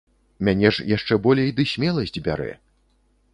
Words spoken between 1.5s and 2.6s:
ды смеласць бярэ.